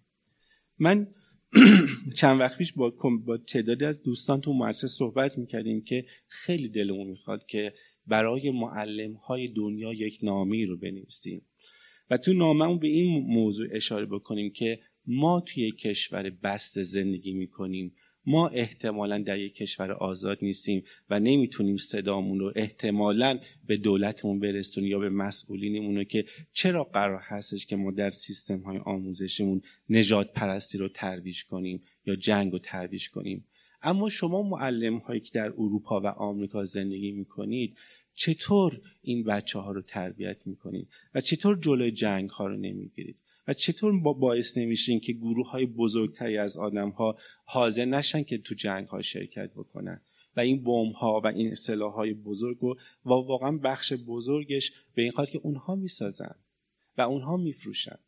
[0.79, 1.09] من
[2.19, 2.95] چند وقت پیش با,
[3.27, 7.75] با تعدادی از دوستان تو مؤسسه صحبت می‌کردیم که خیلی دلمون می‌خواد که
[8.07, 11.43] برای معلم های دنیا یک نامی رو بنویسیم.
[12.11, 17.95] و تو ناممون به این موضوع اشاره بکنیم که ما توی کشور بست زندگی می‌کنیم.
[18.27, 24.91] ما احتمالا در یک کشور آزاد نیستیم و نمی‌تونیم صدامون رو احتمالا به دولتمون برسونیم
[24.91, 30.33] یا به مسئولینمون رو که چرا قرار هستش که ما در سیستم های آموزشمون نجات
[30.33, 33.45] پرستی رو ترویج کنیم یا جنگ رو ترویج کنیم.
[33.83, 37.79] اما شما معلم هایی که در اروپا و آمریکا زندگی می‌کنید
[38.15, 43.17] چطور این بچه ها رو تربیت می‌کنید و چطور جلوی جنگ ها رو نمی‌گیرید؟
[43.55, 48.55] چطور با باعث نمیشین که گروه های بزرگتری از آدم ها حاضر نشن که تو
[48.55, 50.01] جنگ ها شرکت بکنن؟
[50.37, 55.13] و این بوم ها و این اصطلاح های بزرگ و واقعا بخش بزرگش به این
[55.13, 56.35] خاطر که اونها می‌سازن
[56.99, 57.99] و اونها میفروشن.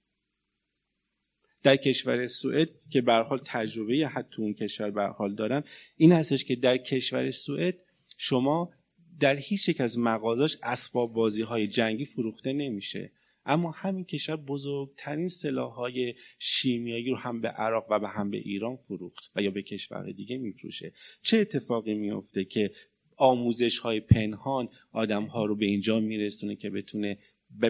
[1.63, 5.65] در کشور سوئد که به حال تجربه حتی اون کشور به حال دارن
[5.97, 7.79] این هستش که در کشور سوئد
[8.17, 8.73] شما
[9.21, 13.11] در هیچ یک از مغازاش اسباب بازی های جنگی فروخته نمیشه.
[13.47, 18.77] اما همین کشور بزرگترین سلاحهای شیمیایی رو هم به عراق و به هم به ایران
[18.77, 20.93] فروخت و یا به کشور دیگه میفروشه.
[21.23, 22.71] چه اتفاقی میفته که
[23.17, 27.19] آموزش های پنهان آدم ها رو به اینجا میرسونه که بتونه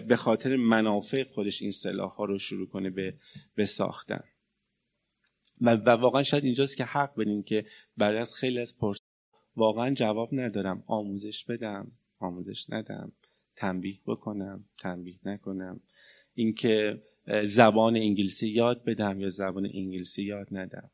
[0.07, 3.13] به خاطر منافع خودش این سلاح ها رو شروع کنه به,
[3.55, 4.23] به ساختن؟
[5.61, 7.65] و, و واقعا شاید اینجاست که حق بدیم که
[7.97, 8.99] برای از خیلی از پرس
[9.55, 10.83] واقعا جواب ندارم.
[10.87, 13.11] آموزش بدم آموزش ندم.
[13.55, 15.81] تنبیه بکنم تنبیه نکنم.
[16.33, 17.01] اینکه
[17.43, 20.91] زبان انگلیسی یاد بدم یا زبان انگلیسی یاد ندم.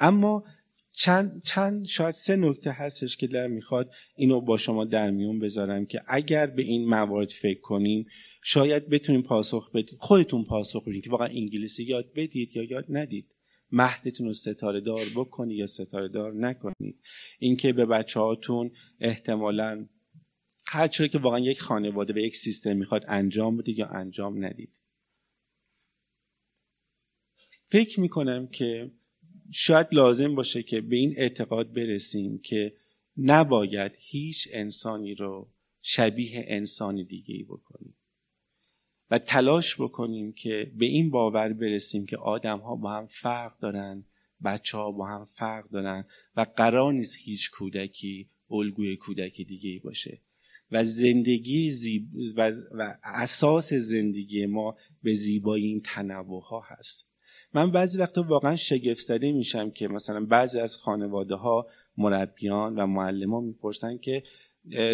[0.00, 0.44] اما
[0.92, 5.86] چند, چند شاید سه نکته هستش که در می‌خواد اینو با شما در میون بذارم
[5.86, 8.06] که اگر به این موارد فکر کنیم
[8.42, 13.26] شاید بتونیم پاسخ بدید خودتون پاسخ بدید که واقعا انگلیسی یاد بدید یا یاد ندید.
[13.72, 17.00] مهدتون رو ستاره دار بکنید یا ستاره دار نکنید.
[17.38, 18.70] اینکه به بچه هاتون
[19.00, 19.86] احتمالا
[20.72, 24.70] هر چیزی که واقعا یک خانواده و یک سیستم می‌خواد انجام بدید یا انجام ندید.
[27.64, 28.90] فکر می‌کنم که
[29.52, 32.76] شاید لازم باشه که به این اعتقاد برسیم که
[33.16, 35.48] نباید هیچ انسانی رو
[35.82, 37.94] شبیه انسان دیگه ای بکنیم
[39.10, 44.04] و تلاش بکنیم که به این باور برسیم که آدم ها با هم فرق دارن
[44.44, 46.04] بچه ها با هم فرق دارن
[46.36, 50.20] و قرار نیست هیچ کودکی الگوی کودکی دیگه ای باشه.
[50.72, 52.08] و زندگی زیب...
[52.72, 57.10] و اساس زندگی ما به زیبایی این تنوع ها هست.
[57.54, 62.86] من بعضی وقتا واقعا شگفت زده میشم که مثلا بعضی از خانواده ها مربیان و
[62.86, 64.22] معلمان می‌پرسن که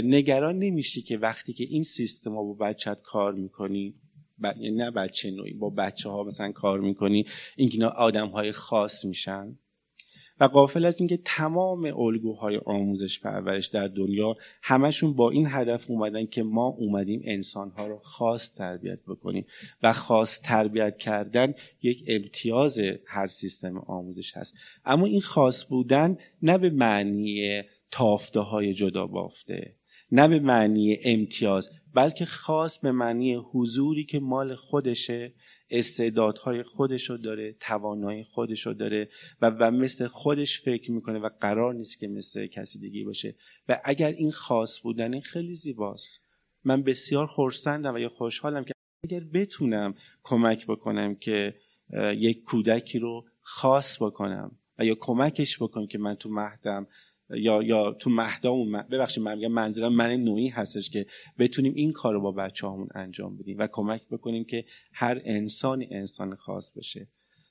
[0.04, 3.94] نگران نمیشی که وقتی که این سیستم ها با بچت کار می‌کنی
[4.38, 4.44] ب...
[4.44, 9.58] یعنی نه بچه نوعی با بچه ها مثلا کار می‌کنی اینکه آدم های خاص میشن؟
[10.40, 16.26] و قافل از اینکه تمام الگوهای آموزش پرورش در دنیا همشون با این هدف اومدن
[16.26, 19.46] که ما اومدیم انسانها رو خاص تربیت بکنیم
[19.82, 24.54] و خاص تربیت کردن یک امتیاز هر سیستم آموزش هست.
[24.84, 29.74] اما این خاص بودن نه به معنی تافته های جدا بافته
[30.12, 35.32] نه به معنی امتیاز بلکه خاص به معنی حضوری که مال خودشه
[35.70, 39.08] استعدادهای خودشو داره توانایی خودشو داره
[39.42, 43.34] و, و مثل خودش فکر می‌کنه و قرار نیست که مثل کسی دیگه باشه.
[43.68, 46.20] و اگر این خاص بودن این خیلی زیباست.
[46.64, 48.72] من بسیار خورسندم و یا خوشحالم که
[49.04, 51.54] اگر بتونم کمک بکنم که
[52.16, 56.86] یک کودکی رو خاص بکنم و یا کمکش بکنم که من تو مهدم
[57.30, 61.06] یا یا تو مهدامون ببخشید من میگم منظورم من نوعی هستش که
[61.38, 65.88] بتونیم این کار رو با بچه همون انجام بدیم و کمک بکنیم که هر انسانی
[65.90, 67.08] انسان خاص بشه.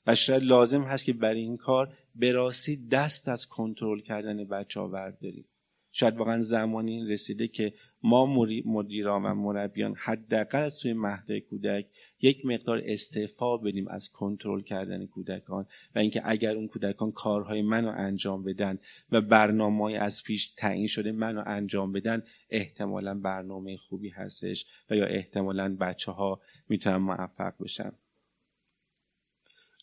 [0.08, 2.52] و شاید لازم هست که برای این کار به
[2.92, 5.46] دست از کنترل کردن بچه ها برداریم.
[5.92, 8.26] شاید واقعا زمانی رسیده که ما
[8.66, 11.86] مدیران و مربیان حداقل از توی مهد کودک
[12.26, 17.94] یک مقدار استعفا بدیم از کنترل کردن کودکان و اینکه اگر اون کودکان کارهای منو
[17.98, 18.80] انجام بدن
[19.12, 25.06] و برنامه از پیش تعیین شده منو انجام بدن احتمالا برنامه خوبی هستش و یا
[25.06, 27.92] احتمالا بچه ها می‌تونن موفق بشن.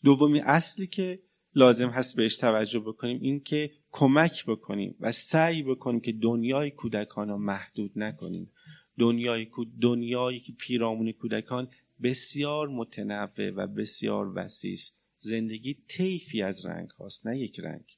[0.03, 1.19] دومی اصلی که
[1.55, 7.29] لازم هست بهش توجه بکنیم این که کمک بکنیم و سعی بکنیم که دنیای کودکان
[7.29, 8.51] رو محدود نکنیم.
[8.99, 9.47] دنیای,
[9.81, 11.67] دنیایی که پیرامون کودکان
[12.03, 14.77] بسیار متنوع و بسیار وسیع.
[15.17, 17.97] زندگی طیفی از رنگ هاست نه یک رنگ.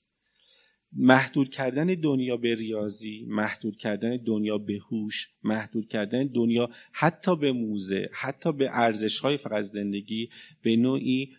[0.97, 7.51] محدود کردن دنیا به ریاضی محدود کردن دنیا به هوش محدود کردن دنیا حتی به
[7.51, 10.29] موزه حتی به ارزش های فقط زندگی
[10.61, 11.35] به نوعی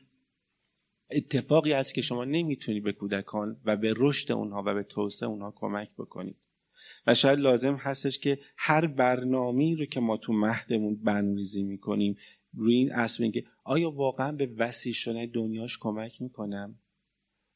[1.10, 5.54] اتفاقی است که شما نمی‌تونید به کودکان و به رشد اونها و به توسعه اونها
[5.56, 6.36] کمک بکنید
[7.06, 12.16] و شاید لازم هستش که هر برنامه رو که ما تو مهدمون برنامه‌ریزی می‌کنیم
[12.56, 16.78] روی این اصل که آیا واقعا به وسیع شدن دنیاش کمک می‌کنم؟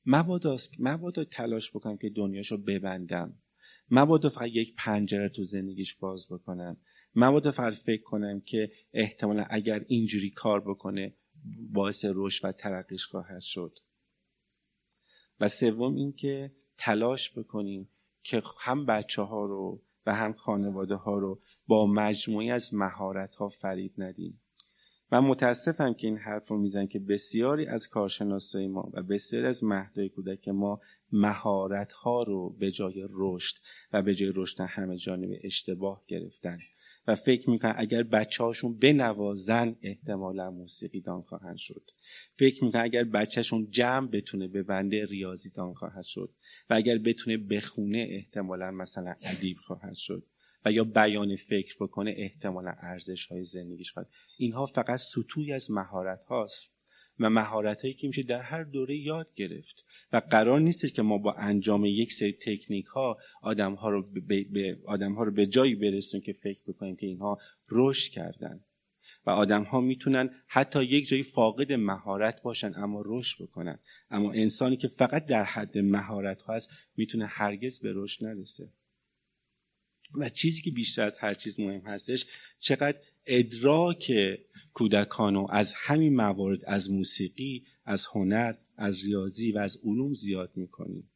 [0.06, 3.42] مبادا مبادا تلاش بکنم که دنیاش رو ببندم.
[3.90, 6.76] مبادا فقط یک پنجره تو زندگیش باز بکنم.
[7.14, 11.14] مبادا فقط فکر کنم که احتمالا اگر اینجوری کار بکنه
[11.72, 13.78] باعث رشد و ترقیش خواهد شد.
[15.40, 17.88] و سوم اینکه تلاش بکنیم
[18.22, 23.48] که هم بچه ها رو و هم خانواده ها رو با مجموعی از مهارت ها
[23.48, 24.40] فرید ندیم.
[25.12, 29.64] من متاسفم که این حرف رو میزن که بسیاری از کارشناسای ما و بسیاری از
[29.64, 30.80] مهدای کودک ما
[31.12, 33.56] مهارت ها رو به جای رشد
[33.92, 36.58] و به جای رشد همه جانب اشتباه گرفتن.
[37.06, 41.82] و فکر می‌کنن اگر بچه هاشون بنوازن احتمالا موسیقی دان خواهند شد.
[42.38, 46.30] فکر می‌کنن اگر بچهشون جمع بتونه ببنده ریاضی دان خواهد شد.
[46.70, 50.26] و اگر بتونه بخونه احتمالا مثلا ادیب خواهد شد.
[50.64, 54.08] و یا بیان فکر بکنه احتمالا ارزش های زندگیش خواهد.
[54.38, 56.70] اینها فقط سطوی از مهارت هاست
[57.20, 59.84] و مهارت هایی که میشه در هر دوره یاد گرفت.
[60.12, 64.78] و قرار نیستش که ما با انجام یک سری تکنیک ها آدم ها رو به,
[64.84, 67.38] آدم ها رو به جایی برسونیم که فکر بکنیم که اینها
[67.70, 68.60] رشد کردن.
[69.26, 73.78] و آدم ها می‌تونن حتی یک جایی فاقد مهارت باشن اما رشد بکنن.
[74.10, 78.68] اما انسانی که فقط در حد مهارت ها هست می‌تونه هرگز به رشد نرسه.
[80.14, 82.26] و چیزی که بیشتر از هر چیز مهم هستش
[82.58, 84.12] چقدر ادراک
[84.74, 90.52] کودکان و از همین موارد از موسیقی از هنر از ریاضی و از علوم زیاد
[90.56, 91.10] می‌کنیم.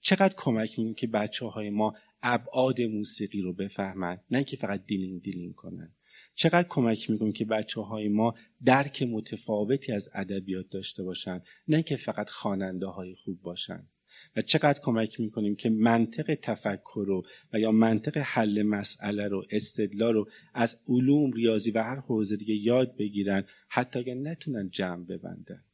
[0.00, 5.22] چقدر کمک می‌کنیم که بچه های ما ابعاد موسیقی رو بفهمن نه که فقط دیلینگ
[5.22, 5.94] دیلینگ کنن.
[6.34, 11.96] چقدر کمک می‌کنیم که بچه های ما درک متفاوتی از ادبیات داشته باشن نه که
[11.96, 13.88] فقط خواننده های خوب باشن.
[14.36, 20.14] و چقدر کمک می‌کنیم که منطق تفکر رو و یا منطق حل مسئله رو استدلال
[20.14, 25.64] رو از علوم ریاضی و هر حوزه دیگه یاد بگیرن حتی اگر نتونن جمع ببندن.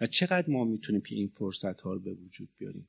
[0.00, 2.88] و چقدر ما می‌تونیم که این فرصت ها رو به وجود بیاریم؟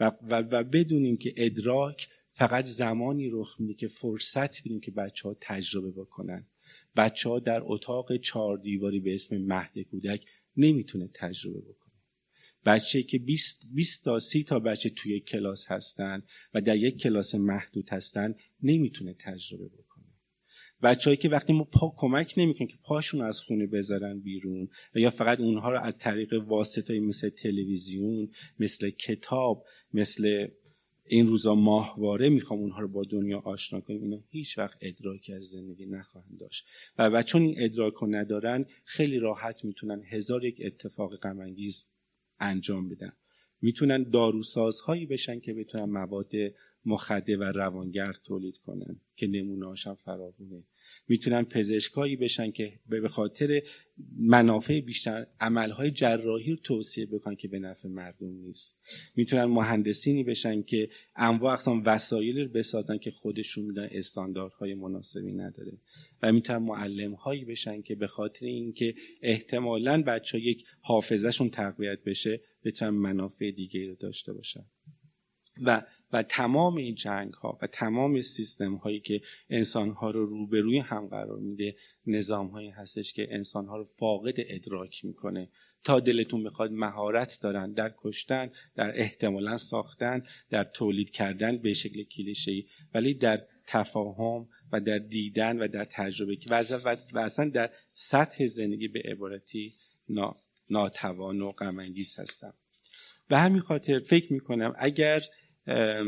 [0.00, 5.28] و, و, و بدونیم که ادراک فقط زمانی رخ میده که فرصت بینیم که بچه
[5.28, 6.46] ها تجربه بکنن.
[6.96, 10.24] بچه ها در اتاق چهار دیواری به اسم مهد کودک
[10.56, 11.89] نمی‌تونه تجربه بکنه.
[12.66, 16.22] بچه که 20, 20 تا 30 تا بچه توی کلاس هستن
[16.54, 20.04] و در یک کلاس محدود هستن نمی‌تونه تجربه بکنه.
[20.82, 25.10] بچههایی که وقتی ما پا کمک نمی‌کنیم که پاشون از خونه بذارن بیرون و یا
[25.10, 30.48] فقط اونها رو از طریق واسطه مثل تلویزیون مثل کتاب مثل
[31.06, 35.42] این روزا ماهواره می‌خوام اونها رو با دنیا آشنا کنیم اینا هیچ وقت ادراک از
[35.42, 36.66] زندگی نخواهند داشت.
[36.98, 41.84] و چون این ادراک رو ندارن خیلی راحت می‌تونن هزار یک اتفاق غمانگیز
[42.40, 43.12] انجام بدن.
[43.62, 46.32] می‌تونن داروسازهایی بشن که بتونن مواد
[46.84, 50.64] مخدر و روانگرد تولید کنن که نمونه هاشم فراوونه.
[51.08, 53.62] می‌تونن پزشکایی بشن که به خاطر
[54.18, 58.78] منافع بیشتر عملهای جراحی رو توصیه بکنن که به نفع مردم نیست.
[59.16, 65.72] می‌تونن مهندسینی بشن که انواع اقسام وسایلی رو بسازن که خودشون میدن استانداردهای مناسبی نداره.
[66.22, 72.04] و می‌تونن معلم هایی بشن که به خاطر اینکه احتمالا بچه ها یک حافظهشون تقویت
[72.04, 74.64] بشه بتونن منافع دیگه رو داشته باشن.
[75.64, 80.78] و و تمام این جنگ ها و تمام سیستم هایی که انسان ها رو روبروی
[80.78, 85.48] هم قرار میده نظام هایی هستش که انسان ها رو فاقد ادراک می‌کنه.
[85.84, 92.02] تا دلتون بخواد مهارت دارن در کشتن در احتمالا ساختن در تولید کردن به شکل
[92.02, 92.52] کلیشه
[92.94, 96.38] ولی در تفاهم و در دیدن و در تجربه
[96.84, 99.72] و, اصلا در سطح زندگی به عبارتی
[100.70, 102.54] ناتوان و غمانگیز هستم.
[103.28, 105.22] به همین خاطر فکر می‌کنم اگر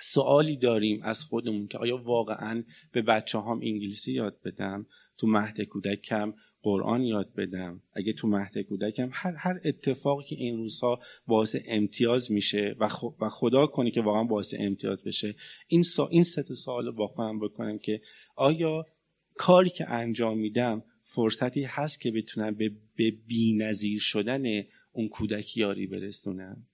[0.00, 4.86] سوالی داریم از خودمون که آیا واقعا به بچه هم انگلیسی یاد بدم
[5.18, 7.82] تو مهد کودکم قرآن یاد بدم.
[7.92, 12.88] اگه تو مهد کودکم هر هر اتفاقی که این روزها باعث امتیاز میشه و,
[13.20, 15.34] و خدا کنه که واقعا باعث امتیاز بشه
[15.68, 18.00] این سا این سه سوال با خودم بکنم که
[18.36, 18.86] آیا
[19.34, 24.44] کاری که انجام میدم فرصتی هست که بتونم به, به بینظیر شدن
[24.92, 26.66] اون کودک یاری برسونم؟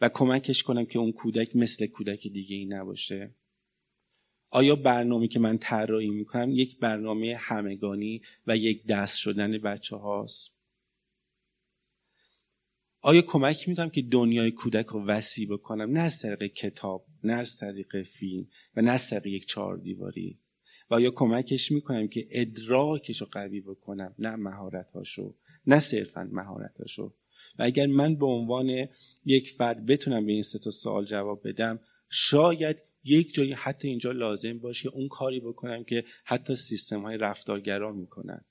[0.00, 3.34] و کمکش کنم که اون کودک مثل کودک دیگه ای نباشه؟
[4.50, 10.56] آیا برنامه که من طراحی می‌کنم یک برنامه همگانی و یک دست شدن بچه هاست
[13.00, 17.56] آیا کمک می‌کنم که دنیای کودک رو وسیع بکنم؟ نه از طریق کتاب نه از
[17.56, 20.38] طریق فیلم و نه از طریق یک چهار دیواری
[20.90, 25.34] و آیا کمکش می‌کنم که ادراکش رو قوی بکنم؟ نه مهارت هاشو
[25.66, 27.14] نه صرفا مهارت هاشو
[27.58, 28.88] و اگر من به عنوان
[29.24, 34.12] یک فرد بتونم به این سه تا سوال جواب بدم شاید یک جایی حتی اینجا
[34.12, 38.44] لازم باشه که اون کاری بکنم که حتی سیستم های رفتارگرا می‌کنن.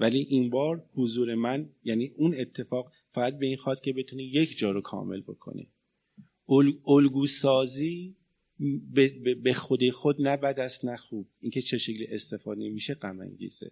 [0.00, 4.58] ولی این بار حضور من یعنی اون اتفاق فقط به این خواد که بتونه یک
[4.58, 5.66] جا رو کامل بکنه
[6.86, 8.16] الگو سازی
[9.42, 11.28] به خود خود نه بد است نه خوب.
[11.40, 13.70] اینکه چه شکلی استفاده میشه غم انگیزه.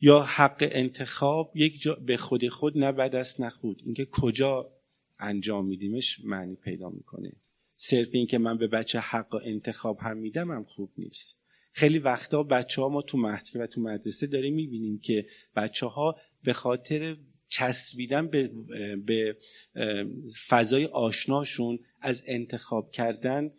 [0.00, 4.72] یا حق انتخاب یک جا به خود خود نه بد است نه خود اینکه کجا
[5.18, 7.32] انجام میدیمش معنی پیدا می‌کنه.
[7.80, 11.42] صرف اینکه من به بچه حق انتخاب هم میدم هم خوب نیست.
[11.72, 15.26] خیلی وقتا بچه ها ما تو مهدی و تو مدرسه داریم می‌بینیم که
[15.56, 17.16] بچه ها به خاطر
[17.48, 18.50] چسبیدن به,
[19.06, 19.36] به
[20.48, 23.50] فضای آشناشون از انتخاب کردن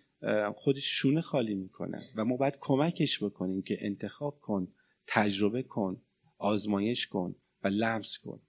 [0.55, 4.73] خودش شونه خالی می‌کنن و ما باید کمکش بکنیم که انتخاب کن
[5.07, 6.01] تجربه کن
[6.37, 8.41] آزمایش کن و لمس کن.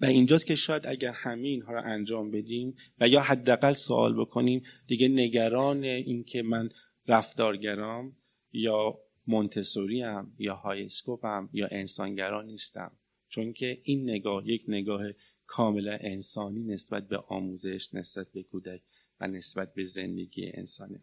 [0.00, 4.62] و اینجاست که شاید اگر همه اینها رو انجام بدیم و یا حداقل سوال بکنیم
[4.86, 6.70] دیگه نگران این که من
[7.08, 8.16] رفتارگرام
[8.52, 12.92] یا مونتسوری هم یا های اسکوپ هم یا انسانگران نیستم.
[13.28, 15.02] چون که این نگاه یک نگاه
[15.46, 18.82] کاملا انسانی نسبت به آموزش نسبت به کودک
[19.20, 21.02] و نسبت به زندگی انسانه.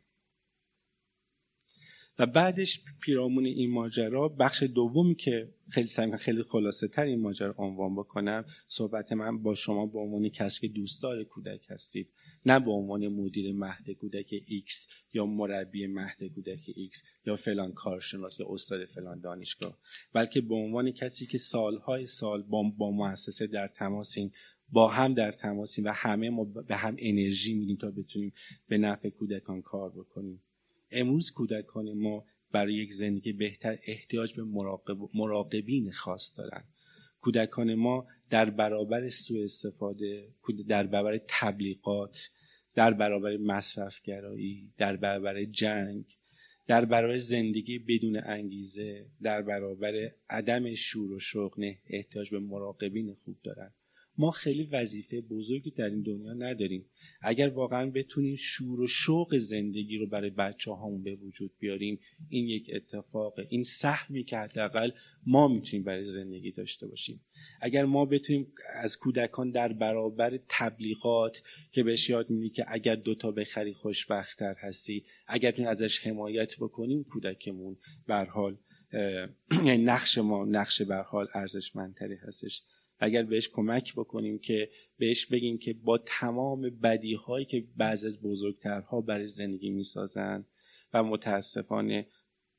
[2.19, 7.55] و بعدش پیرامون این ماجرا بخش دومی که خیلی سعی خیلی خلاصه تر این ماجرا
[7.57, 12.09] عنوان بکنم صحبت من با شما به عنوان کسی که دوستدار کودک هستید
[12.45, 18.39] نه به عنوان مدیر مهد کودک X یا مربی مهد کودک X یا فلان کارشناس
[18.39, 19.77] یا استاد فلان دانشگاه
[20.13, 24.31] بلکه به عنوان کسی که سالهای سال با, با مؤسسه در تماسیم
[24.69, 28.33] با هم در تماسیم و همه ما به هم انرژی میدیم تا بتونیم
[28.67, 30.41] به نفع کودکان کار بکنیم.
[30.93, 36.63] امروز کودکان ما برای یک زندگی بهتر احتیاج به مراقب، مراقبین خاص دارن.
[37.21, 40.27] کودکان ما در برابر سوء استفاده
[40.67, 42.29] در برابر تبلیغات
[42.75, 46.05] در برابر مصرفگرایی در برابر جنگ
[46.67, 53.13] در برابر زندگی بدون انگیزه در برابر عدم شور و شوق نه احتیاج به مراقبین
[53.13, 53.73] خوب دارن.
[54.17, 56.85] ما خیلی وظیفه بزرگی در این دنیا نداریم.
[57.23, 61.99] اگر واقعا بتونیم شور و شوق زندگی رو برای بچه هامون به وجود بیاریم
[62.29, 64.91] این یک اتفاق این سهمی که حداقل
[65.25, 67.21] ما می‌تونیم برای زندگی داشته باشیم.
[67.61, 73.31] اگر ما بتونیم از کودکان در برابر تبلیغات که بهش یاد میدی که اگر دوتا
[73.31, 78.57] بخری خوشبختتر هستی اگر بتونیم ازش حمایت بکنیم کودکمون بر حال
[79.65, 82.63] یعنی نقش ما نقش بر حال ارزشمندتری هستش.
[82.99, 88.21] اگر بهش کمک بکنیم که بهش بگیم که با تمام بدی هایی که بعض از
[88.21, 90.45] بزرگترها برای زندگی می‌سازن
[90.93, 92.07] و متاسفانه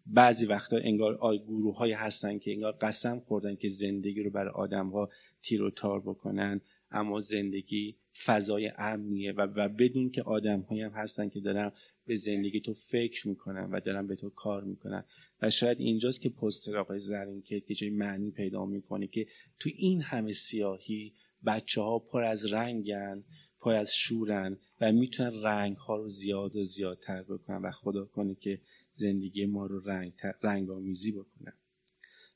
[0.07, 4.89] بعضی وقتا انگار گروه های هستن که انگار قسم خوردن که زندگی رو برای آدم
[4.89, 5.11] ها
[5.43, 6.61] تیر و تار بکنن
[6.91, 11.72] اما زندگی فضای امنیه و, و بدون که آدم هم هستن که دارن
[12.07, 15.05] به زندگی تو فکر می‌کنن و دارن به تو کار می‌کنن.
[15.43, 19.26] و شاید اینجاست که پستر آقای زرین که جای معنی پیدا می‌کنه که
[19.59, 21.12] تو این همه سیاهی
[21.47, 23.25] بچه ها پر از رنگن
[23.61, 28.35] پر از شورن و می‌تونن رنگ ها رو زیاد و زیادتر بکنن و خدا کنه
[28.35, 31.53] که زندگی ما رو رنگ, رنگ آمیزی بکنن.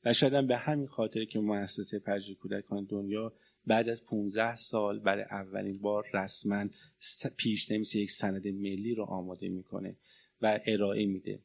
[0.05, 3.33] و شاید به همین خاطر که مؤسسه پژوهش کودکان دنیا
[3.67, 6.65] بعد از 15 سال برای اولین بار رسما
[7.37, 9.95] پیش یک سند ملی رو آماده می‌کنه
[10.41, 11.39] و ارائه میده.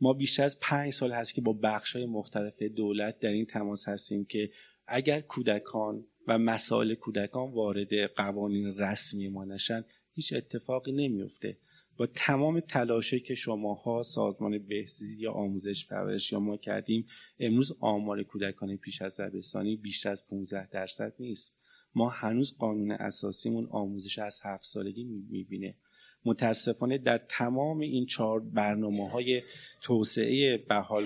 [0.00, 3.88] ما بیشتر از پنج سال هست که با بخش های مختلف دولت در این تماس
[3.88, 4.50] هستیم که
[4.86, 11.58] اگر کودکان و مسائل کودکان وارد قوانین رسمی ما نشن هیچ اتفاقی نمیفته.
[11.96, 17.06] با تمام تلاشی که شماها سازمان بهزیستی یا آموزش پرورش یا ما کردیم
[17.38, 21.58] امروز آمار کودکان پیش از دبستانی بیشتر از 15 درصد نیست.
[21.94, 25.74] ما هنوز قانون اساسیمون آموزش از هفت سالگی می‌بینه.
[26.24, 29.42] متاسفانه در تمام این چهار برنامه های
[29.80, 31.04] توسعه به حال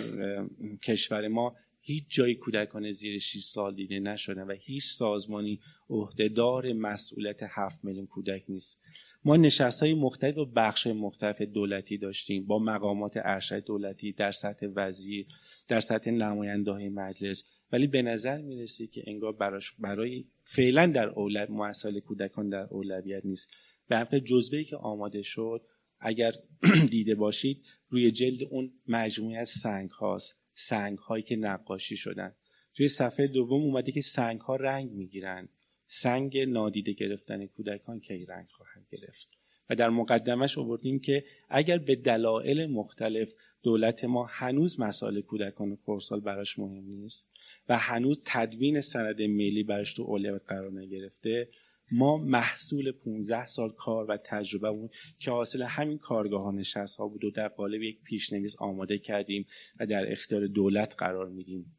[0.83, 5.61] کشور ما هیچ جای کودکان زیر 6 سال دیده نشدن و هیچ سازمانی
[5.91, 8.81] عهدهدار مسئولیت 7 میلیون کودک نیست.
[9.25, 12.47] ما نشست های مختلف و بخش مختلف دولتی داشتیم.
[12.47, 15.27] با مقامات ارشد دولتی در سطح وزیر
[15.69, 17.45] در سطح نماینده های مجلس.
[17.73, 23.25] ولی به نظر می‌رسه که انگار براش برای فعلا در اولویت مسائل کودکان در اولویت
[23.25, 23.51] نیست.
[23.89, 25.67] به حق جزوه که آماده شد
[26.01, 26.33] اگر
[26.91, 32.35] دیده باشید روی جلد اون مجموعه از سنگ هاست سنگ هایی که نقاشی شدن.
[32.75, 35.49] توی صفحه دوم اومده که سنگ ها رنگ می‌گیرن.
[35.87, 39.29] سنگ نادیده گرفتن کودکان کی رنگ خواهند گرفت.
[39.71, 43.33] و در مقدمش آوردیم که اگر به دلایل مختلف
[43.63, 47.29] دولت ما هنوز مسائل کودکان و کورسال براش مهم نیست
[47.69, 51.49] و هنوز تدوین سند ملی براش تو اولویت قرار نگرفته
[51.93, 57.25] ما محصول 15 سال کار و تجربه که حاصل همین کارگاه ها نشست ها بود
[57.25, 59.47] و در قالب یک پیشنویس آماده کردیم
[59.81, 61.77] و در اختیار دولت قرار میدیم.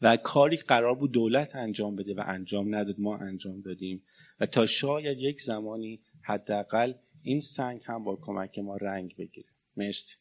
[0.00, 4.02] و کاری قرار بود دولت انجام بده و انجام نداد ما انجام دادیم.
[4.40, 6.92] و تا شاید یک زمانی حداقل
[7.22, 9.48] این سنگ هم با کمک ما رنگ بگیره.
[9.76, 10.16] مرسی.